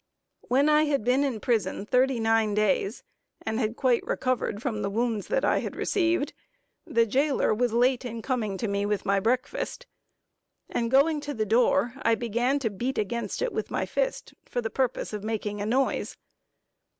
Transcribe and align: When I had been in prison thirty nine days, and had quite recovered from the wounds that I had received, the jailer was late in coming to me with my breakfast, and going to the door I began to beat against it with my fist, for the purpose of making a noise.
When 0.47 0.67
I 0.67 0.85
had 0.85 1.03
been 1.03 1.23
in 1.23 1.39
prison 1.39 1.85
thirty 1.85 2.19
nine 2.19 2.55
days, 2.55 3.03
and 3.45 3.59
had 3.59 3.75
quite 3.75 4.03
recovered 4.03 4.59
from 4.59 4.81
the 4.81 4.89
wounds 4.89 5.27
that 5.27 5.45
I 5.45 5.59
had 5.59 5.75
received, 5.75 6.33
the 6.87 7.05
jailer 7.05 7.53
was 7.53 7.71
late 7.71 8.03
in 8.03 8.23
coming 8.23 8.57
to 8.57 8.67
me 8.67 8.83
with 8.83 9.05
my 9.05 9.19
breakfast, 9.19 9.85
and 10.67 10.89
going 10.89 11.21
to 11.21 11.35
the 11.35 11.45
door 11.45 11.93
I 12.01 12.15
began 12.15 12.57
to 12.61 12.71
beat 12.71 12.97
against 12.97 13.43
it 13.43 13.53
with 13.53 13.69
my 13.69 13.85
fist, 13.85 14.33
for 14.43 14.59
the 14.59 14.71
purpose 14.71 15.13
of 15.13 15.23
making 15.23 15.61
a 15.61 15.67
noise. 15.67 16.17